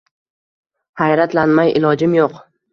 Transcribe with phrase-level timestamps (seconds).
[1.03, 2.45] hayratlanmay ilojim yo’q.